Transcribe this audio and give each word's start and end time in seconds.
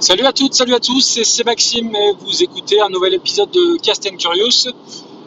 Salut 0.00 0.26
à 0.26 0.32
toutes, 0.32 0.54
salut 0.54 0.74
à 0.74 0.78
tous, 0.78 1.20
c'est 1.24 1.44
Maxime 1.44 1.92
et 1.96 2.12
vous 2.20 2.40
écoutez 2.44 2.80
un 2.80 2.88
nouvel 2.88 3.14
épisode 3.14 3.50
de 3.50 3.76
Cast 3.78 4.06
and 4.06 4.16
Curious. 4.16 4.68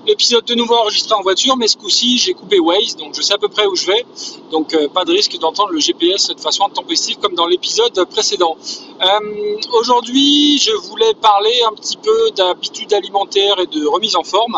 Épisode 0.08 0.46
de 0.46 0.55
nouveau 0.55 0.75
enregistré 0.75 1.14
en 1.14 1.21
voiture, 1.21 1.58
mais 1.58 1.67
ce 1.67 1.75
coup-ci 1.75 2.17
j'ai 2.17 2.33
coupé 2.33 2.58
Waze, 2.58 2.96
donc 2.96 3.14
je 3.14 3.21
sais 3.21 3.33
à 3.33 3.37
peu 3.37 3.50
près 3.50 3.66
où 3.67 3.76
je 3.76 3.87
vais. 3.87 4.05
Donc 4.50 4.73
euh, 4.73 4.87
pas 4.87 5.03
de 5.03 5.12
risque 5.12 5.37
d'entendre 5.39 5.73
le 5.73 5.80
GPS 5.82 6.30
de 6.30 6.39
façon 6.39 6.64
intempestive 6.64 7.17
comme 7.17 7.35
dans 7.35 7.48
l'épisode 7.48 8.02
précédent. 8.05 8.55
Euh, 9.02 9.57
Aujourd'hui, 9.73 10.57
je 10.60 10.72
voulais 10.88 11.16
parler 11.16 11.62
un 11.70 11.74
petit 11.74 11.98
peu 11.98 12.32
d'habitudes 12.32 12.94
alimentaires 12.94 13.60
et 13.60 13.68
de 13.68 13.86
remise 13.86 14.16
en 14.16 14.24
forme. 14.24 14.56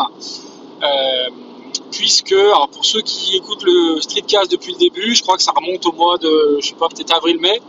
Euh, 0.80 1.30
puisque, 1.90 2.36
pour 2.72 2.84
ceux 2.84 3.00
qui 3.00 3.36
écoutent 3.36 3.64
le 3.64 4.00
streetcast 4.00 4.48
depuis 4.48 4.74
le 4.74 4.78
début, 4.78 5.14
je 5.16 5.22
crois 5.22 5.36
que 5.36 5.42
ça 5.42 5.52
remonte 5.52 5.84
au 5.86 5.92
mois 5.92 6.18
de, 6.18 6.58
je 6.60 6.68
sais 6.68 6.74
pas, 6.74 6.88
peut-être 6.88 7.16
avril-mai 7.16 7.60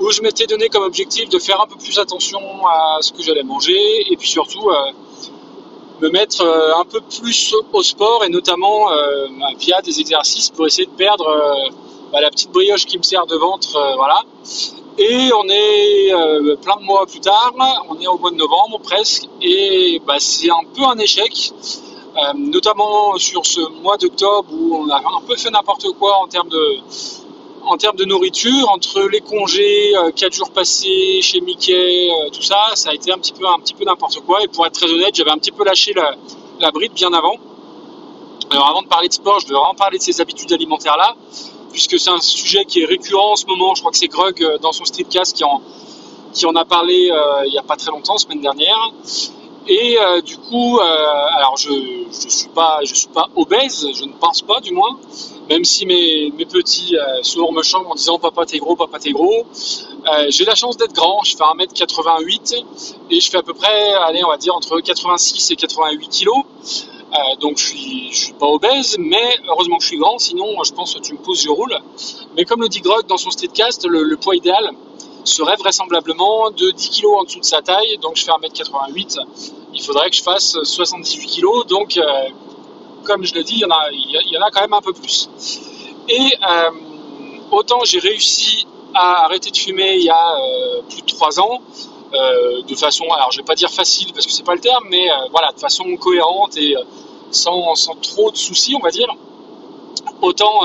où 0.00 0.10
je 0.10 0.22
m'étais 0.22 0.46
donné 0.46 0.68
comme 0.68 0.84
objectif 0.84 1.28
de 1.28 1.38
faire 1.38 1.60
un 1.60 1.66
peu 1.66 1.76
plus 1.76 1.98
attention 1.98 2.40
à 2.66 2.98
ce 3.00 3.12
que 3.12 3.22
j'allais 3.22 3.42
manger 3.42 4.06
et 4.10 4.16
puis 4.16 4.28
surtout 4.28 4.70
euh, 4.70 4.92
me 6.00 6.08
mettre 6.10 6.42
euh, 6.42 6.80
un 6.80 6.84
peu 6.84 7.00
plus 7.00 7.54
au 7.72 7.82
sport 7.82 8.24
et 8.24 8.28
notamment 8.28 8.92
euh, 8.92 9.26
via 9.58 9.80
des 9.82 10.00
exercices 10.00 10.50
pour 10.50 10.66
essayer 10.66 10.86
de 10.86 10.92
perdre 10.92 11.26
bah, 12.12 12.20
la 12.20 12.30
petite 12.30 12.52
brioche 12.52 12.86
qui 12.86 12.96
me 12.98 13.02
sert 13.02 13.26
de 13.26 13.36
ventre, 13.36 13.76
voilà. 13.96 14.22
Et 14.98 15.30
on 15.32 15.48
est 15.48 16.10
plein 16.62 16.76
de 16.76 16.82
mois 16.82 17.06
plus 17.06 17.20
tard, 17.20 17.52
on 17.88 18.00
est 18.00 18.06
au 18.06 18.18
mois 18.18 18.30
de 18.30 18.36
novembre 18.36 18.80
presque, 18.82 19.28
et 19.42 20.00
bah, 20.06 20.16
c'est 20.18 20.50
un 20.50 20.64
peu 20.74 20.84
un 20.84 20.98
échec, 20.98 21.52
notamment 22.34 23.16
sur 23.18 23.44
ce 23.44 23.60
mois 23.82 23.98
d'octobre 23.98 24.48
où 24.50 24.76
on 24.76 24.88
a 24.88 24.96
un 24.96 25.20
peu 25.26 25.36
fait 25.36 25.50
n'importe 25.50 25.86
quoi 25.98 26.16
en 26.22 26.26
termes 26.26 26.48
de, 26.48 26.78
en 27.64 27.76
termes 27.76 27.96
de 27.96 28.04
nourriture, 28.04 28.70
entre 28.70 29.08
les 29.08 29.20
congés, 29.20 29.92
4 30.16 30.22
euh, 30.22 30.36
jours 30.36 30.50
passés 30.50 31.20
chez 31.22 31.40
Mickey, 31.40 32.10
euh, 32.10 32.30
tout 32.30 32.42
ça, 32.42 32.56
ça 32.74 32.90
a 32.90 32.94
été 32.94 33.12
un 33.12 33.18
petit 33.18 33.32
peu, 33.32 33.46
un 33.46 33.58
petit 33.58 33.74
peu 33.74 33.84
n'importe 33.84 34.20
quoi. 34.20 34.42
Et 34.42 34.48
pour 34.48 34.66
être 34.66 34.74
très 34.74 34.90
honnête, 34.90 35.14
j'avais 35.14 35.30
un 35.30 35.38
petit 35.38 35.50
peu 35.50 35.64
lâché 35.64 35.92
la, 35.94 36.70
bride 36.70 36.92
bien 36.92 37.12
avant. 37.12 37.36
Alors 38.50 38.68
avant 38.68 38.82
de 38.82 38.88
parler 38.88 39.08
de 39.08 39.12
sport, 39.12 39.40
je 39.40 39.46
devrais 39.46 39.68
en 39.68 39.74
parler 39.74 39.98
de 39.98 40.02
ces 40.02 40.20
habitudes 40.20 40.52
alimentaires 40.52 40.96
là, 40.96 41.14
puisque 41.70 41.98
c'est 41.98 42.10
un 42.10 42.20
sujet 42.20 42.64
qui 42.64 42.80
est 42.80 42.86
récurrent 42.86 43.32
en 43.32 43.36
ce 43.36 43.46
moment. 43.46 43.74
Je 43.74 43.80
crois 43.80 43.92
que 43.92 43.98
c'est 43.98 44.08
Grug 44.08 44.42
euh, 44.42 44.58
dans 44.58 44.72
son 44.72 44.84
streetcast 44.84 45.36
qui 45.36 45.44
en, 45.44 45.60
qui 46.32 46.46
en 46.46 46.54
a 46.56 46.64
parlé 46.64 47.10
il 47.44 47.50
n'y 47.50 47.58
a 47.58 47.62
pas 47.62 47.76
très 47.76 47.90
longtemps, 47.90 48.16
semaine 48.18 48.40
dernière. 48.40 48.92
Et 49.68 49.96
du 50.24 50.36
coup, 50.38 50.80
alors 50.80 51.56
je 51.58 51.70
je 52.10 52.28
suis 52.28 52.48
pas 52.48 52.80
je 52.84 52.94
suis 52.94 53.08
pas 53.08 53.28
obèse, 53.36 53.86
je 53.94 54.04
ne 54.04 54.12
pense 54.12 54.42
pas 54.42 54.60
du 54.60 54.72
moins, 54.72 54.98
même 55.48 55.64
si 55.64 55.86
mes, 55.86 56.30
mes 56.36 56.44
petits 56.44 56.96
euh, 56.96 57.22
souvent 57.22 57.52
me 57.52 57.62
chantent 57.62 57.86
en 57.86 57.94
disant 57.94 58.18
papa 58.18 58.44
t'es 58.44 58.58
gros, 58.58 58.76
papa 58.76 58.98
t'es 58.98 59.12
gros. 59.12 59.46
Euh, 60.06 60.26
j'ai 60.28 60.44
la 60.44 60.54
chance 60.54 60.76
d'être 60.76 60.92
grand, 60.92 61.22
je 61.24 61.36
fais 61.36 61.44
1m88 61.44 62.64
et 63.10 63.20
je 63.20 63.30
fais 63.30 63.38
à 63.38 63.42
peu 63.42 63.54
près, 63.54 63.92
allez, 64.06 64.22
on 64.24 64.28
va 64.28 64.36
dire 64.36 64.54
entre 64.54 64.78
86 64.80 65.50
et 65.50 65.56
88 65.56 66.08
kilos. 66.08 66.44
Euh, 67.10 67.36
donc 67.40 67.56
je 67.56 67.66
suis, 67.68 68.08
suis 68.12 68.32
pas 68.34 68.46
obèse, 68.46 68.96
mais 68.98 69.36
heureusement 69.48 69.78
que 69.78 69.82
je 69.82 69.88
suis 69.88 69.98
grand, 69.98 70.18
sinon 70.18 70.62
je 70.62 70.72
pense 70.72 70.94
que 70.94 71.00
tu 71.00 71.14
me 71.14 71.18
pousses, 71.18 71.42
je 71.42 71.48
roule. 71.48 71.78
Mais 72.36 72.44
comme 72.44 72.60
le 72.60 72.68
dit 72.68 72.80
Grog 72.80 73.06
dans 73.06 73.16
son 73.16 73.30
streetcast, 73.30 73.86
le, 73.86 74.02
le 74.02 74.16
poids 74.16 74.36
idéal 74.36 74.70
serait 75.24 75.56
vraisemblablement 75.56 76.50
de 76.50 76.70
10 76.70 76.90
kilos 76.90 77.18
en 77.18 77.24
dessous 77.24 77.40
de 77.40 77.44
sa 77.44 77.62
taille, 77.62 77.98
donc 78.02 78.16
je 78.16 78.24
fais 78.24 78.32
1m88. 78.32 79.18
Il 79.78 79.84
faudrait 79.84 80.10
que 80.10 80.16
je 80.16 80.22
fasse 80.22 80.58
78 80.60 81.26
kilos, 81.26 81.64
donc 81.66 81.96
euh, 81.96 82.02
comme 83.04 83.24
je 83.24 83.32
le 83.32 83.44
dis, 83.44 83.54
il 83.54 83.60
y, 83.60 84.36
en 84.36 84.42
a, 84.42 84.50
quand 84.50 84.60
même 84.60 84.72
un 84.72 84.80
peu 84.80 84.92
plus. 84.92 85.30
Et 86.08 86.18
euh, 86.18 86.70
autant 87.52 87.84
j'ai 87.84 88.00
réussi 88.00 88.66
à 88.92 89.24
arrêter 89.24 89.52
de 89.52 89.56
fumer 89.56 89.94
il 89.94 90.02
y 90.04 90.10
a 90.10 90.34
euh, 90.34 90.82
plus 90.88 91.02
de 91.02 91.06
3 91.06 91.40
ans, 91.40 91.60
de 92.12 92.74
façon, 92.74 93.04
alors 93.04 93.30
je 93.30 93.38
vais 93.38 93.44
pas 93.44 93.54
dire 93.54 93.70
facile 93.70 94.12
parce 94.12 94.26
que 94.26 94.32
c'est 94.32 94.42
pas 94.42 94.54
le 94.54 94.60
terme, 94.60 94.84
mais 94.90 95.08
voilà, 95.30 95.52
de 95.52 95.60
façon 95.60 95.84
cohérente 95.96 96.56
et 96.56 96.74
sans, 97.30 97.74
sans, 97.74 97.94
trop 97.96 98.30
de 98.30 98.36
soucis, 98.36 98.74
on 98.74 98.80
va 98.80 98.90
dire. 98.90 99.08
Autant 100.22 100.62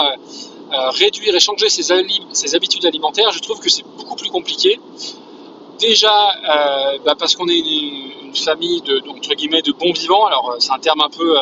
réduire 0.72 1.36
et 1.36 1.40
changer 1.42 1.70
ses, 1.70 1.84
ses, 2.32 2.56
habitudes 2.56 2.86
alimentaires, 2.86 3.32
je 3.32 3.40
trouve 3.40 3.60
que 3.60 3.70
c'est 3.70 3.84
beaucoup 3.84 4.16
plus 4.16 4.30
compliqué. 4.30 4.80
Déjà 5.88 6.98
bah 7.06 7.16
parce 7.20 7.36
qu'on 7.36 7.48
est 7.50 7.60
une, 7.60 8.36
famille 8.36 8.82
de, 8.82 9.04
entre 9.10 9.36
guillemets, 9.36 9.62
de 9.62 9.74
bons 9.74 9.92
vivants. 9.92 10.26
Alors 10.26 10.56
c'est 10.60 10.72
un 10.72 10.80
terme 10.80 11.02
un 11.02 11.10
peu 11.10 11.36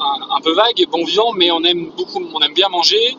un, 0.00 0.40
peu 0.40 0.52
vague, 0.52 0.86
bon 0.90 1.04
vivant, 1.04 1.32
mais 1.32 1.50
on 1.50 1.62
aime 1.62 1.90
beaucoup, 1.96 2.20
on 2.34 2.40
aime 2.40 2.54
bien 2.54 2.68
manger, 2.68 3.16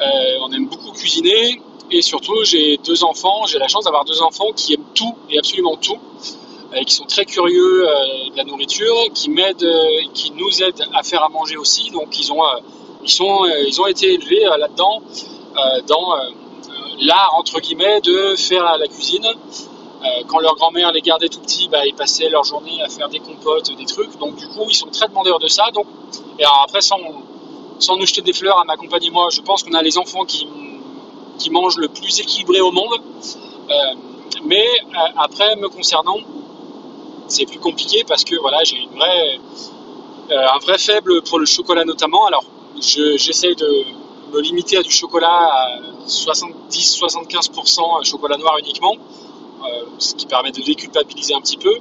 euh, 0.00 0.04
on 0.42 0.52
aime 0.52 0.66
beaucoup 0.66 0.92
cuisiner, 0.92 1.60
et 1.90 2.02
surtout 2.02 2.44
j'ai 2.44 2.78
deux 2.78 3.04
enfants, 3.04 3.46
j'ai 3.46 3.58
la 3.58 3.68
chance 3.68 3.84
d'avoir 3.84 4.04
deux 4.04 4.22
enfants 4.22 4.52
qui 4.54 4.74
aiment 4.74 4.92
tout 4.94 5.14
et 5.30 5.38
absolument 5.38 5.76
tout, 5.76 5.98
euh, 6.74 6.82
qui 6.84 6.94
sont 6.94 7.04
très 7.04 7.24
curieux 7.24 7.88
euh, 7.88 8.30
de 8.30 8.36
la 8.36 8.44
nourriture, 8.44 8.94
qui 9.14 9.30
m'aident, 9.30 9.68
qui 10.14 10.32
nous 10.32 10.62
aident 10.62 10.84
à 10.94 11.02
faire 11.02 11.22
à 11.22 11.28
manger 11.28 11.56
aussi, 11.56 11.90
donc 11.90 12.18
ils 12.18 12.32
ont, 12.32 12.42
ils 13.02 13.10
sont, 13.10 13.44
ils 13.66 13.80
ont 13.80 13.86
été 13.86 14.14
élevés 14.14 14.44
là-dedans, 14.58 15.02
dans 15.86 16.14
l'art 17.00 17.34
entre 17.36 17.60
guillemets 17.60 18.00
de 18.00 18.36
faire 18.36 18.78
la 18.78 18.86
cuisine. 18.86 19.26
Euh, 20.04 20.24
quand 20.26 20.40
leur 20.40 20.56
grand-mère 20.56 20.90
les 20.90 21.00
gardait 21.00 21.28
tout 21.28 21.38
petits, 21.40 21.68
bah, 21.68 21.86
ils 21.86 21.94
passaient 21.94 22.28
leur 22.28 22.42
journée 22.42 22.82
à 22.82 22.88
faire 22.88 23.08
des 23.08 23.20
compotes, 23.20 23.70
des 23.76 23.84
trucs. 23.84 24.18
Donc 24.18 24.34
du 24.36 24.48
coup, 24.48 24.66
ils 24.68 24.74
sont 24.74 24.88
très 24.88 25.06
demandeurs 25.06 25.38
de 25.38 25.46
ça. 25.46 25.70
Donc, 25.72 25.86
et 26.38 26.44
alors 26.44 26.62
après, 26.64 26.80
sans, 26.80 26.98
sans 27.78 27.96
nous 27.96 28.06
jeter 28.06 28.22
des 28.22 28.32
fleurs 28.32 28.58
à 28.58 28.64
ma 28.64 28.76
compagne 28.76 29.04
et 29.04 29.10
moi, 29.10 29.28
je 29.30 29.40
pense 29.40 29.62
qu'on 29.62 29.74
a 29.74 29.82
les 29.82 29.98
enfants 29.98 30.24
qui, 30.24 30.48
qui 31.38 31.50
mangent 31.50 31.76
le 31.76 31.88
plus 31.88 32.18
équilibré 32.18 32.60
au 32.60 32.72
monde. 32.72 33.00
Euh, 33.70 33.74
mais 34.44 34.66
euh, 34.66 34.98
après, 35.18 35.54
me 35.54 35.68
concernant, 35.68 36.18
c'est 37.28 37.46
plus 37.46 37.60
compliqué 37.60 38.02
parce 38.06 38.24
que 38.24 38.34
voilà, 38.40 38.64
j'ai 38.64 38.78
une 38.78 38.90
vraie, 38.90 39.38
un 40.30 40.58
vrai 40.58 40.78
faible 40.78 41.22
pour 41.22 41.38
le 41.38 41.46
chocolat 41.46 41.84
notamment. 41.84 42.26
Alors, 42.26 42.44
j'essaie 42.80 43.54
de 43.54 43.84
me 44.32 44.40
limiter 44.40 44.78
à 44.78 44.82
du 44.82 44.90
chocolat 44.90 45.28
à 45.28 45.78
70-75% 46.06 48.04
chocolat 48.04 48.36
noir 48.36 48.58
uniquement. 48.58 48.96
Euh, 49.64 49.84
ce 49.98 50.14
qui 50.14 50.26
permet 50.26 50.50
de 50.50 50.60
déculpabiliser 50.60 51.34
un 51.34 51.40
petit 51.40 51.56
peu. 51.56 51.78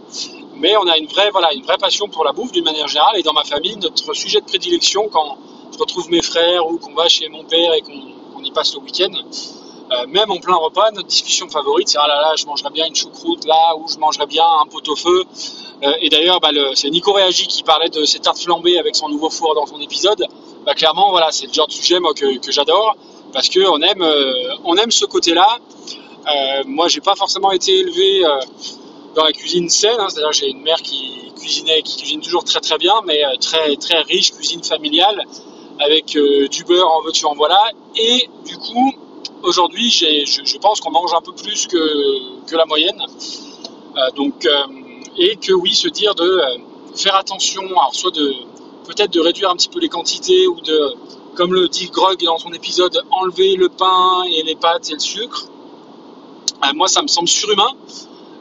Mais 0.56 0.78
on 0.78 0.86
a 0.88 0.98
une 0.98 1.08
vraie, 1.08 1.32
voilà, 1.32 1.52
une 1.54 1.64
vraie 1.64 1.78
passion 1.78 2.08
pour 2.08 2.24
la 2.24 2.32
bouffe 2.32 2.52
d'une 2.52 2.64
manière 2.64 2.88
générale. 2.88 3.18
Et 3.18 3.24
dans 3.24 3.34
ma 3.34 3.44
famille, 3.44 3.76
notre 3.78 4.14
sujet 4.14 4.40
de 4.40 4.46
prédilection, 4.46 5.10
quand 5.10 5.38
je 5.74 5.78
retrouve 5.80 6.10
mes 6.12 6.22
frères 6.22 6.68
ou 6.68 6.78
qu'on 6.78 6.94
va 6.94 7.08
chez 7.08 7.28
mon 7.30 7.44
père 7.44 7.74
et 7.74 7.82
qu'on 7.82 8.44
y 8.44 8.52
passe 8.52 8.76
le 8.76 8.82
week-end, 8.82 9.12
euh, 9.92 10.06
même 10.08 10.30
en 10.30 10.38
plein 10.38 10.56
repas, 10.56 10.92
notre 10.92 11.08
discussion 11.08 11.50
favorite, 11.50 11.90
c'est 11.90 11.98
ah 12.00 12.08
là 12.08 12.22
là, 12.22 12.36
je 12.38 12.46
mangerais 12.46 12.70
bien 12.70 12.86
une 12.86 12.96
choucroute 12.96 13.46
là, 13.46 13.76
ou 13.78 13.88
je 13.88 13.98
mangerais 13.98 14.28
bien 14.28 14.46
un 14.62 14.68
pot-au-feu. 14.68 15.24
Euh, 15.84 15.94
et 16.02 16.10
d'ailleurs, 16.10 16.40
bah, 16.40 16.50
c'est 16.76 16.90
Nico 16.92 17.14
Réagi 17.14 17.48
qui 17.48 17.64
parlait 17.64 17.90
de 17.90 18.06
ses 18.06 18.20
tartes 18.20 18.40
flambées 18.40 18.78
avec 18.78 18.96
son 18.96 19.10
nouveau 19.10 19.32
four 19.32 19.56
dans 19.56 19.66
son 19.66 19.82
épisode. 19.82 20.24
Bah, 20.66 20.76
clairement, 20.76 21.10
voilà, 21.10 21.32
c'est 21.32 21.48
le 21.48 21.54
genre 21.54 21.68
de 21.68 21.74
sujet 21.74 21.98
que 22.42 22.52
j'adore 22.52 22.96
parce 23.34 23.50
qu'on 23.50 23.82
aime, 23.82 24.06
on 24.66 24.76
aime 24.76 24.92
ce 24.92 25.06
côté-là. 25.06 25.58
Euh, 26.28 26.64
moi, 26.66 26.88
j'ai 26.88 27.02
pas 27.02 27.16
forcément 27.16 27.52
été 27.52 27.80
élevé 27.80 28.26
euh, 28.26 28.40
dans 29.16 29.24
la 29.24 29.32
cuisine 29.32 29.70
saine, 29.70 30.00
hein, 30.00 30.08
c'est-à-dire 30.10 30.32
j'ai 30.32 30.50
une 30.50 30.62
mère 30.62 30.82
qui 30.82 31.32
cuisinait, 31.36 31.82
qui 31.82 31.98
cuisine 31.98 32.22
toujours 32.22 32.44
très 32.44 32.60
très 32.60 32.78
bien, 32.78 32.94
mais 33.06 33.24
euh, 33.24 33.36
très 33.40 33.76
très 33.76 34.02
riche, 34.02 34.32
cuisine 34.32 34.64
familiale, 34.64 35.26
avec 35.80 36.06
du 36.52 36.64
beurre 36.64 36.92
en 36.92 37.02
veux-tu 37.02 37.26
en 37.26 37.34
voilà. 37.34 37.60
Et 37.96 38.30
du 38.46 38.56
coup, 38.58 38.94
aujourd'hui, 39.42 39.90
je, 39.90 40.06
je, 40.46 40.58
pense 40.58 40.80
qu'on 40.80 40.92
mange 40.92 41.14
un 41.14 41.22
peu 41.22 41.34
plus 41.34 41.66
que, 41.66 42.46
que 42.46 42.56
la 42.56 42.66
moyenne. 42.66 43.02
donc, 44.16 44.48
et 45.18 45.38
que 45.38 45.54
oui, 45.54 45.74
se 45.74 45.88
dire 45.88 46.14
de 46.14 46.40
faire 46.96 47.16
attention, 47.16 47.64
alors 47.64 47.96
soit 47.96 48.12
de 48.12 48.32
peut-être 48.86 49.12
de 49.12 49.20
réduire 49.20 49.50
un 49.50 49.56
petit 49.56 49.70
peu 49.70 49.80
les 49.80 49.90
quantités 49.90 50.48
ou 50.48 50.60
de, 50.62 50.94
comme 51.36 51.54
le 51.54 51.68
dit 51.68 51.88
Grog 51.88 52.24
dans 52.24 52.38
son 52.38 52.52
épisode, 52.54 53.02
enlever 53.12 53.56
le 53.56 53.70
pain 53.70 54.24
et 54.32 54.44
les 54.44 54.56
pâtes 54.56 54.90
et 54.90 54.94
le 54.94 55.00
sucre. 55.00 55.48
Euh, 56.64 56.74
moi, 56.76 56.88
ça 56.88 57.02
me 57.02 57.08
semble 57.08 57.28
surhumain. 57.28 57.72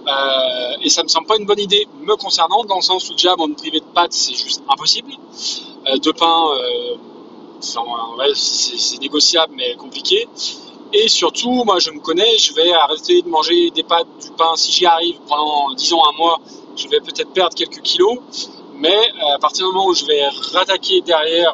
Euh, 0.07 0.83
et 0.83 0.89
ça 0.89 1.03
me 1.03 1.09
semble 1.09 1.27
pas 1.27 1.37
une 1.37 1.45
bonne 1.45 1.61
idée 1.61 1.87
me 2.01 2.17
concernant, 2.17 2.65
dans 2.65 2.77
le 2.77 2.83
sens 2.83 3.09
où 3.11 3.15
déjà, 3.15 3.37
me 3.37 3.55
priver 3.55 3.81
de 3.81 3.85
pâtes, 3.85 4.13
c'est 4.13 4.35
juste 4.35 4.63
impossible. 4.69 5.13
Euh, 5.87 5.99
de 5.99 6.11
pain, 6.13 6.47
c'est 7.61 8.99
négociable, 9.01 9.55
mais 9.57 9.75
compliqué. 9.77 10.27
Et 10.93 11.09
surtout, 11.09 11.65
moi, 11.65 11.79
je 11.79 11.91
me 11.91 12.01
connais, 12.01 12.39
je 12.39 12.53
vais 12.55 12.73
arrêter 12.73 13.23
de 13.23 13.29
manger 13.29 13.71
des 13.71 13.83
pâtes, 13.83 14.09
du 14.23 14.31
pain. 14.33 14.57
Si 14.57 14.73
j'y 14.73 14.87
arrive 14.87 15.21
pendant, 15.29 15.73
disons, 15.75 16.03
un 16.05 16.13
mois, 16.17 16.41
je 16.77 16.89
vais 16.89 17.01
peut-être 17.01 17.33
perdre 17.33 17.55
quelques 17.55 17.83
kilos. 17.83 18.19
Mais 18.75 18.99
à 19.35 19.39
partir 19.39 19.67
du 19.67 19.73
moment 19.73 19.89
où 19.89 19.95
je 19.95 20.07
vais 20.07 20.27
rattaquer 20.53 21.03
derrière 21.03 21.53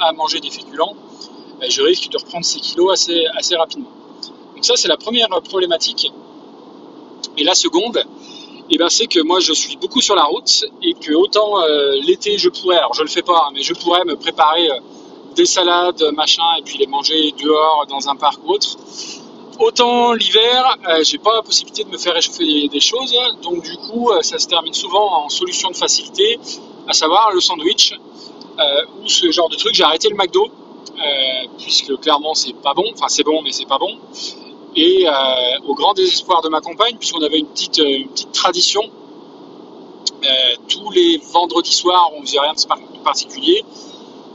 à 0.00 0.12
manger 0.12 0.40
des 0.40 0.50
féculents, 0.50 0.96
je 1.68 1.82
risque 1.82 2.08
de 2.08 2.16
reprendre 2.16 2.44
ces 2.44 2.58
kilos 2.58 2.90
assez 2.90 3.54
rapidement. 3.56 3.90
Donc 4.62 4.66
ça, 4.66 4.80
c'est 4.80 4.86
la 4.86 4.96
première 4.96 5.28
problématique. 5.42 6.12
Et 7.36 7.42
la 7.42 7.56
seconde, 7.56 8.04
eh 8.70 8.78
ben, 8.78 8.88
c'est 8.88 9.08
que 9.08 9.18
moi, 9.18 9.40
je 9.40 9.52
suis 9.52 9.76
beaucoup 9.76 10.00
sur 10.00 10.14
la 10.14 10.22
route 10.22 10.64
et 10.80 10.94
que 10.94 11.12
autant 11.14 11.60
euh, 11.60 11.94
l'été, 12.06 12.38
je 12.38 12.48
pourrais, 12.48 12.76
alors 12.76 12.94
je 12.94 13.02
le 13.02 13.08
fais 13.08 13.22
pas, 13.22 13.46
hein, 13.46 13.50
mais 13.52 13.62
je 13.62 13.74
pourrais 13.74 14.04
me 14.04 14.14
préparer 14.14 14.70
euh, 14.70 14.78
des 15.34 15.46
salades, 15.46 16.04
machin, 16.14 16.44
et 16.60 16.62
puis 16.62 16.78
les 16.78 16.86
manger 16.86 17.34
dehors 17.42 17.86
dans 17.88 18.08
un 18.08 18.14
parc 18.14 18.38
ou 18.44 18.52
autre. 18.52 18.76
autant 19.58 20.12
l'hiver, 20.12 20.78
j'ai 21.02 21.18
pas 21.18 21.34
la 21.34 21.42
possibilité 21.42 21.82
de 21.82 21.88
me 21.88 21.98
faire 21.98 22.14
réchauffer 22.14 22.68
des, 22.68 22.80
choses, 22.80 23.16
donc 23.42 23.64
du 23.64 23.76
coup, 23.78 24.12
ça 24.20 24.38
se 24.38 24.46
termine 24.46 24.74
souvent 24.74 25.24
en 25.24 25.28
solution 25.28 25.70
de 25.70 25.76
facilité, 25.76 26.38
à 26.86 26.92
savoir 26.92 27.32
le 27.32 27.40
sandwich 27.40 27.94
ou 29.02 29.08
ce 29.08 29.28
genre 29.32 29.48
de 29.48 29.56
truc. 29.56 29.74
J'ai 29.74 29.82
arrêté 29.82 30.08
le 30.08 30.14
McDo 30.14 30.48
puisque 31.58 31.96
clairement 32.00 32.34
c'est 32.34 32.54
pas 32.54 32.74
bon, 32.74 32.84
enfin 32.92 33.08
c'est 33.08 33.24
bon 33.24 33.42
mais 33.42 33.52
c'est 33.52 33.66
pas 33.66 33.78
bon. 33.78 33.98
Et 34.74 35.06
au 35.66 35.74
grand 35.74 35.92
désespoir 35.92 36.40
de 36.42 36.48
ma 36.48 36.60
compagne, 36.60 36.96
puisqu'on 36.98 37.22
avait 37.22 37.38
une 37.38 37.46
petite, 37.46 37.76
petite 37.76 38.32
tradition, 38.32 38.82
tous 40.68 40.90
les 40.92 41.20
vendredis 41.32 41.74
soirs, 41.74 42.10
on 42.16 42.22
faisait 42.22 42.40
rien 42.40 42.54
de 42.54 43.02
particulier 43.02 43.64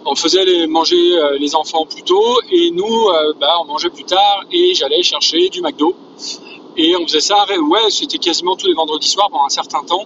on 0.07 0.15
faisait 0.15 0.67
manger 0.67 1.17
euh, 1.17 1.37
les 1.37 1.55
enfants 1.55 1.85
plus 1.85 2.03
tôt 2.03 2.39
et 2.49 2.71
nous, 2.71 2.85
euh, 2.85 3.33
bah, 3.39 3.55
on 3.61 3.65
mangeait 3.65 3.89
plus 3.89 4.05
tard 4.05 4.45
et 4.51 4.73
j'allais 4.73 5.03
chercher 5.03 5.49
du 5.49 5.61
McDo. 5.61 5.95
Et 6.77 6.95
on 6.95 7.05
faisait 7.05 7.19
ça, 7.19 7.45
ouais, 7.49 7.89
c'était 7.89 8.17
quasiment 8.17 8.55
tous 8.55 8.67
les 8.67 8.73
vendredis 8.73 9.09
soirs 9.09 9.29
pendant 9.29 9.45
un 9.45 9.49
certain 9.49 9.83
temps. 9.83 10.05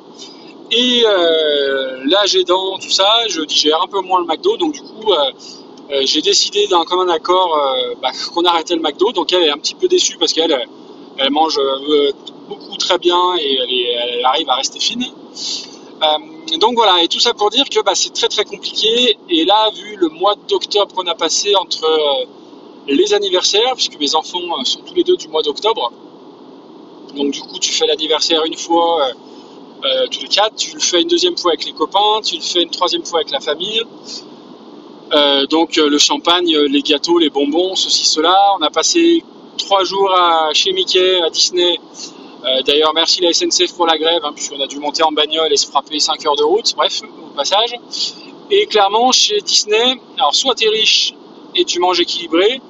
Et 0.71 1.03
euh, 1.05 1.99
l'âge 2.05 2.35
aidant, 2.35 2.77
tout 2.79 2.89
ça, 2.89 3.27
je 3.27 3.41
digère 3.41 3.81
un 3.83 3.87
peu 3.87 3.99
moins 4.01 4.21
le 4.21 4.25
McDo, 4.25 4.57
donc 4.57 4.73
du 4.73 4.81
coup, 4.81 5.11
j'ai 6.03 6.21
décidé 6.21 6.67
d'un 6.67 6.83
commun 6.83 7.09
accord 7.09 7.59
bah, 8.01 8.11
qu'on 8.33 8.45
arrêtait 8.45 8.75
le 8.75 8.81
McDo. 8.81 9.11
Donc 9.11 9.33
elle 9.33 9.43
est 9.43 9.49
un 9.49 9.57
petit 9.57 9.75
peu 9.75 9.87
déçue 9.87 10.17
parce 10.17 10.33
qu'elle 10.33 10.57
elle 11.17 11.31
mange 11.31 11.59
beaucoup 12.47 12.77
très 12.77 12.97
bien 12.97 13.35
et 13.39 13.59
elle, 13.93 14.25
arrive 14.25 14.49
à 14.49 14.55
rester 14.55 14.79
fine 14.79 15.05
donc 16.59 16.75
voilà, 16.75 17.03
et 17.03 17.07
tout 17.07 17.19
ça 17.19 17.33
pour 17.33 17.49
dire 17.49 17.69
que 17.69 17.81
bah, 17.81 17.95
c'est 17.95 18.13
très 18.13 18.27
très 18.27 18.43
compliqué. 18.43 19.17
Et 19.29 19.45
là, 19.45 19.69
vu 19.71 19.95
le 19.95 20.09
mois 20.09 20.35
d'octobre 20.47 20.93
qu'on 20.93 21.07
a 21.07 21.15
passé 21.15 21.55
entre 21.55 21.83
euh, 21.83 22.25
les 22.87 23.13
anniversaires, 23.13 23.73
puisque 23.75 23.99
mes 23.99 24.15
enfants 24.15 24.39
euh, 24.39 24.63
sont 24.63 24.81
tous 24.81 24.93
les 24.93 25.03
deux 25.03 25.17
du 25.17 25.27
mois 25.27 25.41
d'octobre, 25.41 25.91
donc 27.15 27.31
du 27.31 27.41
coup 27.41 27.59
tu 27.59 27.71
fais 27.71 27.85
l'anniversaire 27.85 28.43
une 28.45 28.55
fois 28.55 29.07
euh, 29.83 30.07
tous 30.09 30.21
les 30.21 30.27
quatre, 30.27 30.55
tu 30.55 30.73
le 30.73 30.79
fais 30.79 31.01
une 31.01 31.07
deuxième 31.07 31.37
fois 31.37 31.51
avec 31.51 31.65
les 31.65 31.73
copains, 31.73 32.21
tu 32.23 32.35
le 32.35 32.41
fais 32.41 32.63
une 32.63 32.69
troisième 32.69 33.05
fois 33.05 33.19
avec 33.19 33.31
la 33.31 33.39
famille. 33.39 33.81
Donc 35.49 35.75
le 35.75 35.97
champagne, 35.97 36.55
les 36.57 36.81
gâteaux, 36.81 37.19
les 37.19 37.29
bonbons, 37.29 37.75
ceci, 37.75 38.05
cela. 38.05 38.35
On 38.59 38.63
a 38.63 38.69
passé 38.69 39.23
trois 39.57 39.83
jours 39.83 40.15
chez 40.53 40.71
Mickey, 40.71 41.21
à 41.21 41.29
Disney, 41.29 41.77
euh, 42.43 42.61
d'ailleurs, 42.63 42.93
merci 42.95 43.21
la 43.21 43.33
SNCF 43.33 43.73
pour 43.75 43.85
la 43.85 43.97
grève, 43.97 44.21
hein, 44.23 44.31
puisqu'on 44.33 44.59
a 44.59 44.67
dû 44.67 44.79
monter 44.79 45.03
en 45.03 45.11
bagnole 45.11 45.53
et 45.53 45.57
se 45.57 45.67
frapper 45.67 45.99
5 45.99 46.25
heures 46.25 46.35
de 46.35 46.43
route, 46.43 46.73
bref, 46.75 47.01
au 47.03 47.35
passage. 47.35 47.75
Et 48.49 48.65
clairement, 48.65 49.11
chez 49.11 49.39
Disney, 49.41 49.95
alors 50.17 50.33
soit 50.33 50.55
tu 50.55 50.65
es 50.65 50.69
riche 50.69 51.13
et 51.55 51.65
tu 51.65 51.79
manges 51.79 51.99
équilibré, 51.99 52.61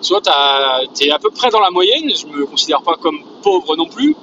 soit 0.00 0.22
tu 0.22 1.04
es 1.04 1.10
à 1.10 1.18
peu 1.18 1.30
près 1.30 1.50
dans 1.50 1.60
la 1.60 1.70
moyenne, 1.70 2.10
je 2.14 2.26
ne 2.26 2.32
me 2.32 2.46
considère 2.46 2.82
pas 2.82 2.96
comme 2.96 3.22
pauvre 3.42 3.76
non 3.76 3.86
plus, 3.86 4.16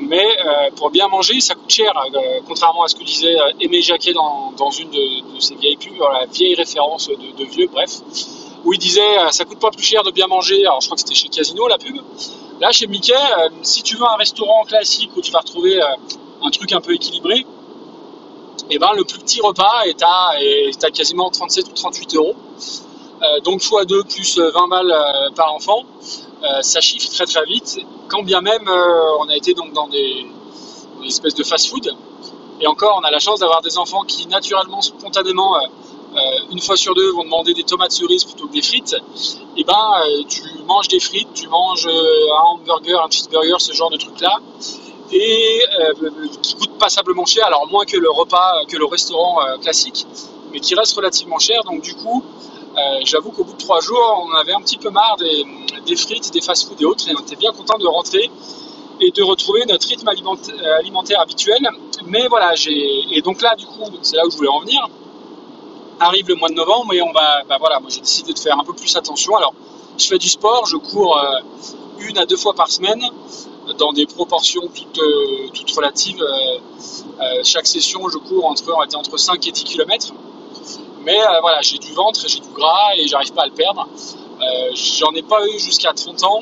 mais 0.00 0.24
euh, 0.24 0.70
pour 0.76 0.90
bien 0.90 1.08
manger, 1.08 1.40
ça 1.40 1.54
coûte 1.54 1.70
cher, 1.70 1.92
euh, 1.96 2.40
contrairement 2.46 2.84
à 2.84 2.88
ce 2.88 2.96
que 2.96 3.04
disait 3.04 3.36
Aimé 3.60 3.82
Jacquet 3.82 4.12
dans, 4.12 4.70
une 4.70 4.90
de, 4.90 5.40
ses 5.40 5.54
vieilles 5.56 5.76
pubs, 5.76 5.98
la 5.98 6.26
vieille 6.26 6.54
référence 6.54 7.08
de, 7.08 7.44
vieux, 7.44 7.68
bref, 7.70 7.90
où 8.64 8.72
il 8.72 8.78
disait 8.78 9.16
ça 9.30 9.44
coûte 9.44 9.58
pas 9.58 9.70
plus 9.70 9.84
cher 9.84 10.02
de 10.02 10.10
bien 10.10 10.26
manger, 10.26 10.66
alors 10.66 10.80
je 10.80 10.86
crois 10.86 10.96
que 10.96 11.02
c'était 11.02 11.14
chez 11.14 11.28
Casino 11.28 11.68
la 11.68 11.78
pub, 11.78 11.96
Là, 12.60 12.72
chez 12.72 12.86
Mickey, 12.86 13.14
euh, 13.14 13.48
si 13.62 13.82
tu 13.82 13.96
veux 13.96 14.04
un 14.04 14.16
restaurant 14.16 14.64
classique 14.64 15.10
où 15.16 15.22
tu 15.22 15.32
vas 15.32 15.38
retrouver 15.38 15.80
euh, 15.80 15.86
un 16.42 16.50
truc 16.50 16.70
un 16.74 16.82
peu 16.82 16.92
équilibré, 16.92 17.46
eh 18.68 18.78
ben, 18.78 18.92
le 18.94 19.04
plus 19.04 19.18
petit 19.18 19.40
repas 19.40 19.84
est 19.86 20.02
à 20.84 20.90
quasiment 20.90 21.30
37 21.30 21.68
ou 21.68 21.72
38 21.72 22.16
euros. 22.16 22.34
Euh, 23.22 23.40
donc 23.40 23.60
x2 23.60 24.04
plus 24.04 24.38
20 24.38 24.68
balles 24.68 24.94
par 25.34 25.54
enfant, 25.54 25.84
ça 26.62 26.80
chiffre 26.80 27.10
très 27.10 27.26
très 27.26 27.44
vite. 27.44 27.78
Quand 28.08 28.22
bien 28.22 28.40
même 28.40 28.68
on 28.68 29.28
a 29.28 29.36
été 29.36 29.54
donc 29.54 29.72
dans 29.72 29.88
des, 29.88 30.26
espèces 31.06 31.34
de 31.34 31.44
fast-food, 31.44 31.94
et 32.60 32.66
encore 32.66 32.98
on 33.00 33.04
a 33.04 33.10
la 33.10 33.18
chance 33.18 33.40
d'avoir 33.40 33.62
des 33.62 33.78
enfants 33.78 34.04
qui 34.04 34.26
naturellement, 34.26 34.80
spontanément 34.80 35.56
euh, 36.12 36.18
une 36.50 36.60
fois 36.60 36.76
sur 36.76 36.92
deux 36.94 37.12
vont 37.12 37.22
demander 37.22 37.54
des 37.54 37.62
tomates 37.62 37.92
cerises 37.92 38.24
plutôt 38.24 38.48
que 38.48 38.52
des 38.52 38.62
frites, 38.62 38.94
et 38.94 39.60
eh 39.60 39.64
ben 39.64 39.74
euh, 39.74 40.22
tu 40.28 40.42
manges 40.66 40.88
des 40.88 40.98
frites, 40.98 41.32
tu 41.34 41.46
manges 41.46 41.86
euh, 41.86 42.32
un 42.36 42.54
hamburger, 42.54 43.00
un 43.00 43.08
cheeseburger, 43.08 43.60
ce 43.60 43.72
genre 43.72 43.90
de 43.90 43.96
truc 43.96 44.20
là, 44.20 44.36
et 45.12 45.62
qui 46.42 46.54
coûte 46.54 46.78
passablement 46.78 47.26
cher, 47.26 47.46
alors 47.46 47.68
moins 47.68 47.84
que 47.84 47.96
le 47.96 48.10
repas, 48.10 48.64
que 48.68 48.76
le 48.76 48.86
restaurant 48.86 49.38
classique, 49.60 50.06
mais 50.52 50.60
qui 50.60 50.76
reste 50.76 50.94
relativement 50.94 51.40
cher. 51.40 51.64
Donc 51.64 51.82
du 51.82 51.94
coup, 51.94 52.22
j'avoue 53.04 53.30
qu'au 53.30 53.44
bout 53.44 53.52
de 53.52 53.58
trois 53.58 53.80
jours, 53.80 54.26
on 54.26 54.34
avait 54.36 54.52
un 54.52 54.60
petit 54.60 54.78
peu 54.78 54.90
marre 54.90 55.16
des, 55.16 55.96
frites, 55.96 56.32
des 56.32 56.40
fast-food 56.40 56.80
et 56.80 56.84
autres, 56.84 57.08
et 57.08 57.14
on 57.16 57.20
était 57.22 57.36
bien 57.36 57.52
content 57.52 57.78
de 57.78 57.86
rentrer 57.86 58.30
et 59.00 59.10
de 59.10 59.22
retrouver 59.22 59.64
notre 59.66 59.88
rythme 59.88 60.08
alimentaire 60.08 61.20
habituel. 61.20 61.68
Mais 62.06 62.28
voilà, 62.28 62.54
j'ai 62.54 63.04
et 63.12 63.22
donc 63.22 63.42
là, 63.42 63.54
du 63.56 63.66
coup, 63.66 63.84
c'est 64.02 64.16
là 64.16 64.26
où 64.26 64.30
je 64.30 64.36
voulais 64.36 64.48
en 64.48 64.60
venir 64.60 64.88
arrive 66.00 66.28
le 66.28 66.34
mois 66.34 66.48
de 66.48 66.54
novembre 66.54 66.92
et 66.94 67.02
on 67.02 67.12
va, 67.12 67.44
bah 67.48 67.56
voilà, 67.60 67.78
moi 67.78 67.90
j'ai 67.90 68.00
décidé 68.00 68.32
de 68.32 68.38
faire 68.38 68.58
un 68.58 68.64
peu 68.64 68.72
plus 68.72 68.94
attention. 68.96 69.36
Alors, 69.36 69.54
je 69.98 70.06
fais 70.06 70.18
du 70.18 70.28
sport, 70.28 70.66
je 70.66 70.76
cours 70.76 71.18
euh, 71.18 71.40
une 72.00 72.18
à 72.18 72.26
deux 72.26 72.36
fois 72.36 72.54
par 72.54 72.68
semaine 72.68 73.02
dans 73.78 73.92
des 73.92 74.06
proportions 74.06 74.62
toutes, 74.74 74.98
euh, 74.98 75.48
toutes 75.52 75.70
relatives. 75.70 76.22
Euh, 76.22 77.40
chaque 77.44 77.66
session, 77.66 78.08
je 78.08 78.18
cours 78.18 78.46
entre, 78.46 78.64
on 78.72 78.98
entre 78.98 79.16
5 79.18 79.46
et 79.46 79.52
10 79.52 79.64
km. 79.64 80.14
Mais 81.04 81.18
voilà, 81.40 81.60
j'ai 81.62 81.78
du 81.78 81.92
ventre, 81.92 82.20
j'ai 82.28 82.40
du 82.40 82.50
gras 82.50 82.94
et 82.96 83.08
j'arrive 83.08 83.32
pas 83.32 83.42
à 83.42 83.46
le 83.46 83.52
perdre. 83.52 83.88
J'en 84.74 85.12
ai 85.12 85.22
pas 85.22 85.46
eu 85.48 85.58
jusqu'à 85.58 85.92
30 85.92 86.24
ans. 86.24 86.40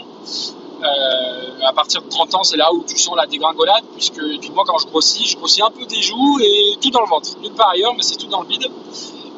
à 1.62 1.72
partir 1.72 2.02
de 2.02 2.08
30 2.08 2.34
ans, 2.34 2.42
c'est 2.42 2.56
là 2.56 2.72
où 2.72 2.84
tu 2.84 2.98
sens 2.98 3.14
la 3.16 3.26
dégringolade, 3.26 3.84
puisque 3.94 4.20
puis 4.40 4.50
moi, 4.54 4.64
quand 4.66 4.78
je 4.78 4.86
grossis, 4.86 5.26
je 5.26 5.36
grossis 5.36 5.62
un 5.62 5.70
peu 5.70 5.84
des 5.86 6.02
joues 6.02 6.38
et 6.40 6.76
tout 6.80 6.90
dans 6.90 7.02
le 7.02 7.08
ventre. 7.08 7.30
Nulle 7.40 7.54
part 7.54 7.70
ailleurs, 7.70 7.94
mais 7.94 8.02
c'est 8.02 8.16
tout 8.16 8.26
dans 8.26 8.42
le 8.42 8.48
vide 8.48 8.68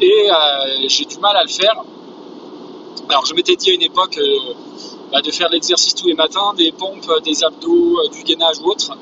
et 0.00 0.30
euh, 0.30 0.88
j'ai 0.88 1.04
du 1.04 1.18
mal 1.18 1.36
à 1.36 1.42
le 1.42 1.48
faire. 1.48 1.82
Alors 3.08 3.26
je 3.26 3.34
m'étais 3.34 3.56
dit 3.56 3.70
à 3.70 3.74
une 3.74 3.82
époque 3.82 4.18
euh, 4.18 4.54
bah, 5.12 5.20
de 5.20 5.30
faire 5.30 5.48
l'exercice 5.50 5.94
tous 5.94 6.06
les 6.06 6.14
matins, 6.14 6.54
des 6.56 6.72
pompes, 6.72 7.08
euh, 7.08 7.20
des 7.20 7.44
abdos, 7.44 8.08
du 8.10 8.22
gainage 8.22 8.58
ou 8.60 8.70
autre. 8.70 8.96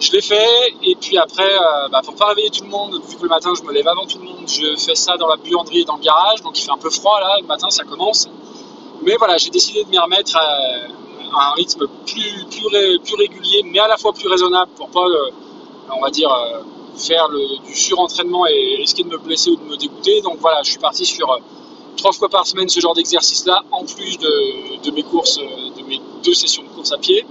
Je 0.00 0.12
l'ai 0.12 0.22
fait 0.22 0.74
et 0.82 0.94
puis 0.94 1.18
après, 1.18 1.50
bah, 1.92 2.00
pour 2.02 2.14
pas 2.14 2.26
réveiller 2.28 2.50
tout 2.50 2.64
le 2.64 2.70
monde, 2.70 3.00
vu 3.06 3.16
que 3.16 3.22
le 3.22 3.28
matin 3.28 3.52
je 3.56 3.62
me 3.62 3.72
lève 3.72 3.86
avant 3.86 4.06
tout 4.06 4.18
le 4.18 4.24
monde, 4.24 4.48
je 4.48 4.74
fais 4.76 4.94
ça 4.94 5.16
dans 5.18 5.28
la 5.28 5.36
buanderie 5.36 5.80
et 5.80 5.84
dans 5.84 5.96
le 5.96 6.02
garage, 6.02 6.40
donc 6.42 6.58
il 6.58 6.64
fait 6.64 6.72
un 6.72 6.78
peu 6.78 6.90
froid 6.90 7.20
là, 7.20 7.36
le 7.40 7.46
matin 7.46 7.68
ça 7.70 7.84
commence. 7.84 8.28
Mais 9.02 9.16
voilà, 9.16 9.36
j'ai 9.36 9.50
décidé 9.50 9.84
de 9.84 9.90
m'y 9.90 9.98
remettre 9.98 10.36
à, 10.36 10.46
un 11.32 11.52
rythme 11.54 11.86
plus, 12.06 12.46
plus, 12.50 13.14
régulier, 13.14 13.62
mais 13.64 13.78
à 13.78 13.88
la 13.88 13.96
fois 13.98 14.12
plus 14.12 14.26
raisonnable 14.26 14.72
pour 14.74 14.88
pas, 14.88 15.04
on 15.94 16.00
va 16.00 16.10
dire, 16.10 16.30
faire 17.00 17.28
du 17.64 17.74
surentraînement 17.74 18.46
et 18.46 18.76
risquer 18.76 19.02
de 19.02 19.08
me 19.08 19.18
blesser 19.18 19.50
ou 19.50 19.56
de 19.56 19.62
me 19.62 19.76
dégoûter. 19.76 20.20
Donc 20.22 20.38
voilà, 20.40 20.62
je 20.62 20.70
suis 20.70 20.78
parti 20.78 21.04
sur 21.04 21.30
euh, 21.30 21.38
trois 21.96 22.12
fois 22.12 22.28
par 22.28 22.46
semaine 22.46 22.68
ce 22.68 22.80
genre 22.80 22.94
d'exercice-là, 22.94 23.62
en 23.70 23.84
plus 23.84 24.18
de, 24.18 24.90
mes 24.90 25.02
courses, 25.02 25.38
euh, 25.38 25.80
de 25.80 25.86
mes 25.86 26.00
deux 26.24 26.34
sessions 26.34 26.62
de 26.62 26.68
course 26.68 26.92
à 26.92 26.98
pied. 26.98 27.24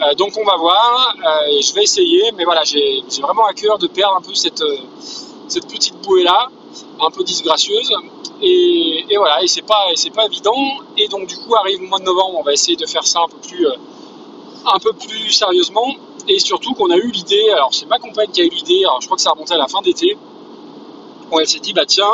Euh, 0.00 0.14
donc 0.14 0.36
on 0.36 0.44
va 0.44 0.56
voir, 0.56 1.14
je 1.60 1.74
vais 1.74 1.82
essayer, 1.82 2.32
mais 2.36 2.44
voilà, 2.44 2.62
j'ai 2.64 3.02
vraiment 3.20 3.46
à 3.46 3.52
cœur 3.52 3.78
de 3.78 3.86
perdre 3.86 4.16
un 4.16 4.20
peu 4.20 4.34
cette, 4.34 4.62
cette 5.48 5.66
petite 5.66 5.96
bouée-là, 6.02 6.48
un 7.00 7.10
peu 7.10 7.24
disgracieuse. 7.24 7.92
Et, 8.40 9.04
voilà, 9.16 9.42
et 9.42 9.48
c'est 9.48 9.62
pas, 9.62 9.86
pas 10.14 10.26
évident. 10.26 10.54
Et 10.96 11.08
donc 11.08 11.26
du 11.26 11.36
coup 11.36 11.54
arrive 11.56 11.80
le 11.80 11.88
mois 11.88 11.98
de 11.98 12.04
novembre, 12.04 12.38
on 12.38 12.42
va 12.42 12.52
essayer 12.52 12.76
de 12.76 12.86
faire 12.86 13.04
ça 13.04 13.20
un 13.24 13.28
peu 13.28 13.38
plus, 13.38 13.66
un 14.64 14.78
peu 14.78 14.92
plus 14.92 15.32
sérieusement 15.32 15.94
et 16.28 16.38
surtout 16.38 16.74
qu'on 16.74 16.90
a 16.90 16.96
eu 16.96 17.10
l'idée, 17.10 17.50
alors 17.50 17.72
c'est 17.72 17.86
ma 17.86 17.98
compagne 17.98 18.30
qui 18.30 18.42
a 18.42 18.44
eu 18.44 18.50
l'idée, 18.50 18.82
je 19.00 19.06
crois 19.06 19.16
que 19.16 19.22
ça 19.22 19.30
remontait 19.30 19.54
à 19.54 19.58
la 19.58 19.66
fin 19.66 19.80
d'été, 19.80 20.16
où 21.32 21.40
elle 21.40 21.48
s'est 21.48 21.58
dit, 21.58 21.72
bah 21.72 21.86
tiens, 21.86 22.12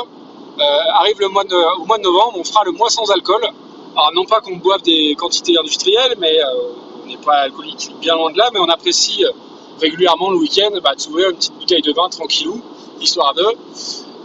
euh, 0.59 0.99
arrive 1.00 1.19
le 1.19 1.29
mois 1.29 1.45
de, 1.45 1.81
au 1.81 1.85
mois 1.85 1.99
de 1.99 2.05
novembre, 2.05 2.35
on 2.37 2.45
fera 2.45 2.62
le 2.64 2.73
mois 2.73 2.91
sans 2.91 3.11
alcool. 3.11 3.45
Alors 3.97 4.12
non 4.14 4.25
pas 4.25 4.41
qu'on 4.41 4.57
boive 4.57 4.83
des 4.83 5.14
quantités 5.17 5.59
industrielles, 5.59 6.17
mais 6.19 6.41
euh, 6.41 6.73
pas 7.25 7.37
alcoolique 7.38 7.90
bien 8.00 8.14
loin 8.14 8.31
de 8.31 8.38
là, 8.38 8.50
mais 8.52 8.61
on 8.61 8.69
apprécie 8.69 9.25
euh, 9.25 9.31
régulièrement 9.81 10.31
le 10.31 10.37
week-end 10.37 10.71
bah, 10.83 10.95
de 10.95 11.00
s'ouvrir 11.00 11.31
une 11.31 11.37
petite 11.37 11.54
bouteille 11.54 11.83
de 11.83 11.93
vin 11.93 12.09
tranquillou, 12.09 12.61
histoire 13.00 13.35
de. 13.35 13.45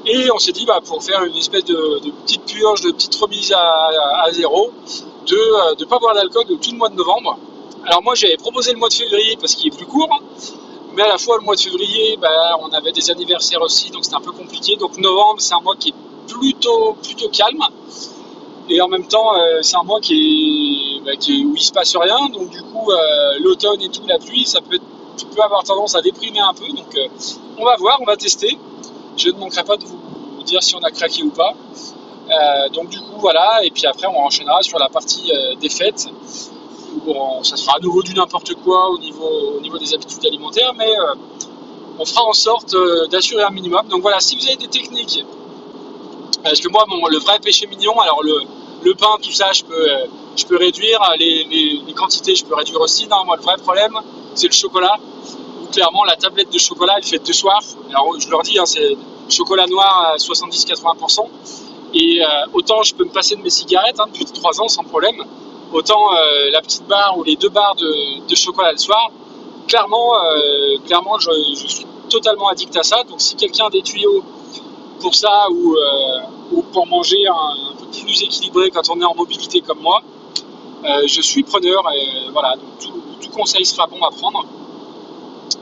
Et 0.05 0.31
on 0.31 0.39
s'est 0.39 0.51
dit, 0.51 0.65
bah, 0.65 0.79
pour 0.83 1.03
faire 1.03 1.23
une 1.23 1.35
espèce 1.35 1.65
de, 1.65 1.99
petite 2.23 2.45
purge, 2.45 2.81
de 2.81 2.91
petite 2.91 3.15
remise 3.15 3.53
à, 3.53 4.31
zéro, 4.31 4.71
de 5.25 5.79
ne 5.79 5.85
pas 5.85 5.99
boire 5.99 6.15
d'alcool 6.15 6.45
tout 6.61 6.71
le 6.71 6.77
mois 6.77 6.89
de 6.89 6.95
novembre. 6.95 7.37
Alors 7.85 8.03
moi 8.03 8.13
j'avais 8.15 8.37
proposé 8.37 8.73
le 8.73 8.77
mois 8.77 8.89
de 8.89 8.93
février 8.93 9.37
parce 9.39 9.55
qu'il 9.55 9.73
est 9.73 9.75
plus 9.75 9.85
court, 9.85 10.09
mais 10.95 11.03
à 11.03 11.07
la 11.07 11.17
fois 11.17 11.37
le 11.37 11.43
mois 11.43 11.55
de 11.55 11.61
février, 11.61 12.17
bah, 12.17 12.57
on 12.61 12.69
avait 12.73 12.91
des 12.91 13.09
anniversaires 13.09 13.61
aussi, 13.61 13.89
donc 13.89 14.03
c'était 14.03 14.17
un 14.17 14.21
peu 14.21 14.31
compliqué. 14.31 14.75
Donc 14.75 14.97
novembre 14.97 15.39
c'est 15.39 15.53
un 15.53 15.61
mois 15.61 15.75
qui 15.75 15.89
est 15.89 15.93
plutôt 16.27 16.95
plutôt 17.01 17.29
calme, 17.29 17.63
et 18.69 18.81
en 18.81 18.87
même 18.87 19.07
temps 19.07 19.35
euh, 19.35 19.59
c'est 19.61 19.77
un 19.77 19.83
mois 19.83 20.01
qui 20.01 20.13
est, 20.13 20.58
qui 21.17 21.45
où 21.45 21.55
il 21.55 21.61
se 21.61 21.71
passe 21.71 21.95
rien. 21.95 22.29
Donc 22.29 22.49
du 22.49 22.61
coup 22.61 22.91
euh, 22.91 23.39
l'automne 23.39 23.81
et 23.81 23.89
tout, 23.89 24.01
la 24.07 24.19
pluie, 24.19 24.45
ça 24.45 24.59
peut, 24.61 24.79
avoir 25.41 25.63
tendance 25.63 25.95
à 25.95 26.01
déprimer 26.01 26.39
un 26.39 26.53
peu. 26.53 26.67
Donc 26.67 26.95
euh, 26.95 27.07
on 27.57 27.65
va 27.65 27.75
voir, 27.77 27.97
on 28.01 28.05
va 28.05 28.17
tester. 28.17 28.57
Je 29.17 29.29
ne 29.29 29.37
manquerai 29.37 29.63
pas 29.63 29.77
de 29.77 29.85
vous 29.85 30.43
dire 30.43 30.61
si 30.63 30.75
on 30.75 30.79
a 30.79 30.91
craqué 30.91 31.23
ou 31.23 31.29
pas. 31.29 31.53
donc 32.73 32.89
du 32.89 32.99
coup 32.99 33.19
voilà, 33.19 33.63
et 33.63 33.71
puis 33.71 33.85
après 33.85 34.07
on 34.07 34.19
enchaînera 34.19 34.61
sur 34.61 34.79
la 34.79 34.87
partie 34.87 35.31
des 35.59 35.69
fêtes 35.69 36.09
ça 37.43 37.57
sera 37.57 37.75
à 37.77 37.79
nouveau 37.79 38.01
du 38.03 38.13
n'importe 38.13 38.53
quoi 38.55 38.89
au 38.89 38.97
niveau, 38.97 39.57
au 39.57 39.61
niveau 39.61 39.77
des 39.77 39.93
habitudes 39.93 40.25
alimentaires, 40.25 40.73
mais 40.77 40.91
euh, 40.91 41.15
on 41.97 42.05
fera 42.05 42.23
en 42.23 42.33
sorte 42.33 42.73
euh, 42.73 43.07
d'assurer 43.07 43.43
un 43.43 43.49
minimum. 43.49 43.87
Donc 43.87 44.01
voilà, 44.01 44.19
si 44.19 44.35
vous 44.37 44.45
avez 44.47 44.57
des 44.57 44.67
techniques, 44.67 45.23
parce 46.43 46.59
que 46.59 46.69
moi, 46.69 46.85
le 47.09 47.17
vrai 47.17 47.39
péché 47.39 47.67
mignon, 47.67 47.99
alors 47.99 48.21
le, 48.23 48.93
pain, 48.95 49.17
tout 49.21 49.31
ça, 49.31 49.51
je 49.51 49.63
peux, 49.63 49.73
euh, 49.73 50.05
je 50.35 50.45
peux 50.45 50.57
réduire, 50.57 50.99
les, 51.17 51.45
les, 51.85 51.93
quantités, 51.93 52.35
je 52.35 52.45
peux 52.45 52.55
réduire 52.55 52.79
aussi. 52.81 53.07
Non, 53.07 53.25
moi, 53.25 53.35
le 53.35 53.41
vrai 53.43 53.57
problème, 53.57 53.97
c'est 54.35 54.47
le 54.47 54.53
chocolat. 54.53 54.95
clairement, 55.71 56.03
la 56.05 56.15
tablette 56.15 56.51
de 56.51 56.59
chocolat, 56.59 56.95
elle 56.97 57.03
fait 57.03 57.19
deux 57.19 57.33
soirs. 57.33 57.61
Je 58.19 58.29
leur 58.29 58.41
dis, 58.43 58.57
hein, 58.57 58.65
c'est 58.65 58.97
chocolat 59.29 59.67
noir 59.67 60.13
à 60.13 60.17
70-80%. 60.17 61.27
Et 61.93 62.21
autant 62.53 62.83
je 62.83 62.93
peux 62.93 63.03
me 63.03 63.09
passer 63.09 63.35
de 63.35 63.41
mes 63.41 63.49
cigarettes 63.49 63.99
hein, 63.99 64.05
depuis 64.07 64.25
3 64.25 64.61
ans 64.61 64.67
sans 64.67 64.83
problème, 64.83 65.23
autant 65.73 66.11
la 66.51 66.61
petite 66.61 66.87
barre 66.87 67.17
ou 67.17 67.23
les 67.23 67.35
deux 67.35 67.49
barres 67.49 67.75
de, 67.75 68.35
chocolat 68.35 68.71
le 68.71 68.77
soir, 68.77 69.09
clairement, 69.69 70.15
euh, 70.15 70.77
clairement 70.85 71.17
je, 71.19 71.29
suis 71.53 71.85
totalement 72.09 72.49
addict 72.49 72.75
à 72.75 72.83
ça. 72.83 73.03
Donc 73.03 73.21
si 73.21 73.35
quelqu'un 73.35 73.67
a 73.67 73.69
des 73.69 73.81
tuyaux 73.81 74.23
pour 74.99 75.15
ça 75.15 75.47
ou, 75.51 75.75
euh, 75.75 76.61
pour 76.73 76.87
manger 76.87 77.25
un, 77.27 77.75
peu 77.79 77.85
plus 78.03 78.21
équilibré 78.23 78.69
quand 78.71 78.89
on 78.89 78.99
est 78.99 79.05
en 79.05 79.15
mobilité 79.15 79.61
comme 79.61 79.79
moi, 79.79 80.01
euh, 80.85 81.07
je 81.07 81.21
suis 81.21 81.43
preneur. 81.43 81.83
Et 81.95 82.31
voilà, 82.31 82.55
tout, 82.81 83.29
conseil 83.31 83.65
sera 83.65 83.87
bon 83.87 84.01
à 84.03 84.09
prendre. 84.09 84.45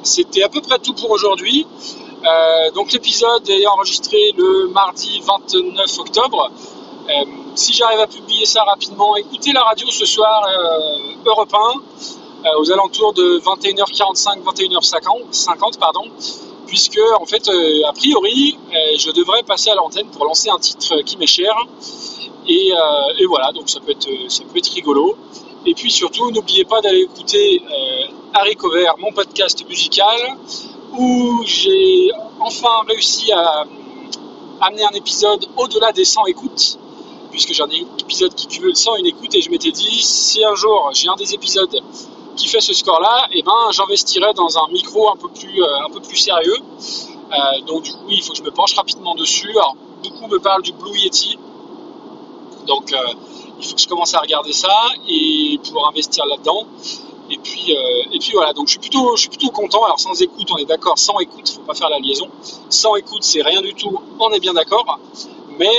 C'était 0.04 0.42
à 0.44 0.50
peu 0.50 0.62
près 0.62 0.80
tout 0.80 0.94
pour 0.94 1.12
aujourd'hui. 1.12 1.68
donc 2.74 2.92
l'épisode 2.92 3.48
est 3.50 3.68
enregistré 3.68 4.18
le 4.36 4.70
mardi 4.70 5.22
29 5.22 6.00
octobre. 6.00 6.50
si 7.56 7.74
j'arrive 7.74 8.00
à 8.00 8.08
publier 8.08 8.46
ça 8.46 8.64
rapidement, 8.64 9.16
écoutez 9.18 9.52
la 9.52 9.64
radio 9.64 9.86
ce 9.92 10.06
soir, 10.06 10.48
Europe 11.26 11.54
1. 11.54 12.18
Euh, 12.46 12.60
aux 12.60 12.72
alentours 12.72 13.14
de 13.14 13.40
21h45, 13.40 14.44
21h50, 14.44 15.80
pardon, 15.80 16.04
puisque 16.68 17.00
en 17.20 17.26
fait, 17.26 17.48
euh, 17.50 17.88
a 17.88 17.94
priori, 17.94 18.58
euh, 18.70 18.98
je 18.98 19.10
devrais 19.12 19.42
passer 19.42 19.72
à 19.72 19.76
l'antenne 19.76 20.08
pour 20.12 20.26
lancer 20.26 20.50
un 20.50 20.60
titre 20.60 21.02
qui 21.02 21.18
m'est 21.18 21.26
cher. 21.26 21.56
Et, 22.48 22.72
voilà, 23.28 23.52
donc 23.52 23.70
ça 23.70 23.80
peut 23.80 23.92
être, 23.92 24.08
ça 24.30 24.44
peut 24.44 24.58
être 24.58 24.72
rigolo. 24.74 25.18
Et 25.66 25.74
puis 25.74 25.92
surtout, 25.92 26.32
n'oubliez 26.32 26.64
pas 26.66 26.82
d'aller 26.82 27.02
écouter 27.02 27.62
Harry 28.34 28.56
Cover, 28.56 28.90
mon 29.00 29.12
podcast 29.12 29.68
musical, 29.68 30.38
où 30.98 31.42
j'ai 31.46 32.10
enfin 32.40 32.84
réussi 32.88 33.32
à 33.32 33.66
amener 34.62 34.84
un 34.84 34.96
épisode 34.96 35.46
au-delà 35.58 35.92
des 35.92 36.06
100 36.06 36.26
écoutes, 36.28 36.80
puisque 37.32 37.54
j'en 37.54 37.68
ai 37.70 37.82
un 37.82 37.98
épisode 38.00 38.34
qui 38.34 38.48
cumule 38.48 38.76
100 38.76 38.98
une 38.98 39.08
écoute, 39.08 39.34
et 39.36 39.42
je 39.42 39.50
m'étais 39.50 39.72
dit, 39.72 40.02
si 40.02 40.44
un 40.44 40.56
jour 40.56 40.90
j'ai 40.94 41.10
un 41.10 41.16
des 41.16 41.34
épisodes 41.34 41.82
qui 42.38 42.48
fait 42.48 42.62
ce 42.62 42.74
score-là, 42.74 43.28
eh 43.34 43.42
ben, 43.42 43.72
j'investirai 43.72 44.34
dans 44.34 44.58
un 44.58 44.68
micro 44.72 45.12
un 45.12 45.18
peu 45.18 45.28
plus, 45.28 45.62
euh, 45.62 45.86
un 45.86 45.90
peu 45.90 46.00
plus 46.00 46.16
sérieux. 46.16 46.56
Euh, 46.56 47.62
donc 47.66 47.84
du 47.84 47.92
coup, 47.92 48.10
il 48.10 48.22
faut 48.22 48.32
que 48.32 48.38
je 48.38 48.44
me 48.44 48.52
penche 48.52 48.76
rapidement 48.76 49.16
dessus. 49.16 49.50
Alors, 49.50 49.76
beaucoup 50.04 50.28
me 50.28 50.40
parlent 50.40 50.62
du 50.62 50.72
Blue 50.72 50.98
Yeti. 50.98 51.38
Donc, 52.68 52.94
euh, 52.94 52.98
il 53.60 53.66
faut 53.66 53.76
que 53.76 53.82
je 53.82 53.88
commence 53.88 54.14
à 54.14 54.20
regarder 54.20 54.54
ça 54.54 54.74
et 55.08 55.60
pouvoir 55.64 55.90
investir 55.90 56.26
là-dedans. 56.26 56.66
Et 57.30 57.38
puis, 57.40 57.76
et 58.14 58.20
puis 58.20 58.32
voilà, 58.32 58.54
donc 58.54 58.68
je 58.68 58.72
suis, 58.72 58.80
plutôt, 58.80 59.18
je 59.18 59.22
suis 59.22 59.30
plutôt 59.30 59.50
content. 59.50 59.84
Alors 59.84 60.00
sans 60.00 60.22
écoute, 60.22 60.48
on 60.50 60.56
est 60.58 60.66
d'accord, 60.66 60.98
sans 60.98 61.20
écoute, 61.20 61.50
faut 61.50 61.60
pas 61.62 61.74
faire 61.74 61.90
la 61.90 62.00
liaison. 62.00 62.30
Sans 62.70 62.96
écoute, 62.96 63.24
c'est 63.24 63.42
rien 63.42 63.62
du 63.62 63.74
tout, 63.74 64.00
on 64.18 64.30
est 64.32 64.40
bien 64.40 64.54
d'accord. 64.54 64.98
Mais 65.60 65.76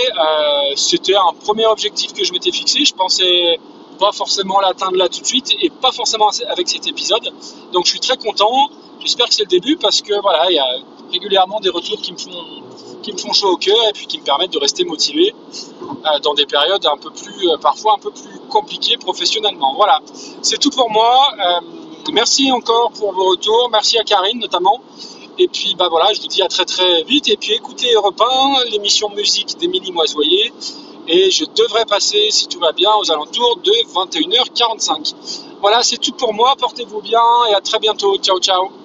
c'était 0.76 1.14
un 1.14 1.32
premier 1.42 1.64
objectif 1.64 2.12
que 2.12 2.22
je 2.22 2.32
m'étais 2.34 2.52
fixé. 2.52 2.84
Je 2.84 2.92
pensais 2.92 3.58
pas 3.98 4.12
forcément 4.12 4.60
l'atteindre 4.60 4.96
là 4.96 5.08
tout 5.08 5.20
de 5.20 5.26
suite 5.26 5.54
et 5.60 5.70
pas 5.70 5.92
forcément 5.92 6.28
avec 6.48 6.68
cet 6.68 6.86
épisode. 6.86 7.32
Donc 7.72 7.86
je 7.86 7.90
suis 7.90 8.00
très 8.00 8.16
content. 8.16 8.68
J'espère 9.00 9.26
que 9.28 9.34
c'est 9.34 9.44
le 9.44 9.48
début 9.48 9.76
parce 9.76 10.02
que 10.02 10.20
voilà, 10.20 10.50
il 10.50 10.56
y 10.56 10.58
a 10.58 10.66
régulièrement 11.10 11.60
des 11.60 11.70
retours 11.70 12.00
qui 12.00 12.12
me 12.12 12.18
font 12.18 12.44
qui 13.02 13.12
me 13.12 13.18
font 13.18 13.32
chaud 13.32 13.52
au 13.52 13.56
cœur 13.56 13.76
et 13.88 13.92
puis 13.92 14.06
qui 14.06 14.18
me 14.18 14.24
permettent 14.24 14.52
de 14.52 14.58
rester 14.58 14.84
motivé 14.84 15.32
euh, 15.77 15.77
dans 16.22 16.34
des 16.34 16.46
périodes 16.46 16.86
un 16.86 16.96
peu 16.96 17.10
plus 17.10 17.48
euh, 17.48 17.56
parfois 17.58 17.94
un 17.94 17.98
peu 17.98 18.10
plus 18.10 18.38
compliquées 18.48 18.96
professionnellement. 18.96 19.74
Voilà, 19.76 20.00
c'est 20.42 20.58
tout 20.58 20.70
pour 20.70 20.90
moi. 20.90 21.30
Euh, 21.38 21.60
merci 22.12 22.50
encore 22.52 22.92
pour 22.92 23.12
vos 23.12 23.30
retours. 23.30 23.68
Merci 23.70 23.98
à 23.98 24.04
Karine 24.04 24.38
notamment. 24.38 24.80
Et 25.38 25.48
puis 25.48 25.74
bah 25.78 25.88
voilà, 25.88 26.12
je 26.12 26.20
vous 26.20 26.26
dis 26.26 26.42
à 26.42 26.48
très 26.48 26.64
très 26.64 27.02
vite. 27.04 27.28
Et 27.28 27.36
puis 27.36 27.52
écoutez 27.52 27.92
Europe 27.92 28.20
1, 28.20 28.70
l'émission 28.70 29.08
musique 29.10 29.56
d'Émilie 29.58 29.92
Moisoyer 29.92 30.52
et 31.06 31.30
je 31.30 31.44
devrais 31.44 31.86
passer, 31.86 32.28
si 32.30 32.48
tout 32.48 32.60
va 32.60 32.72
bien, 32.72 32.90
aux 33.00 33.10
alentours 33.10 33.58
de 33.64 33.72
21h45. 33.94 35.14
Voilà, 35.60 35.82
c'est 35.82 35.96
tout 35.96 36.12
pour 36.12 36.34
moi. 36.34 36.54
Portez-vous 36.58 37.00
bien 37.00 37.22
et 37.50 37.54
à 37.54 37.60
très 37.60 37.78
bientôt. 37.78 38.18
Ciao, 38.18 38.38
ciao. 38.38 38.77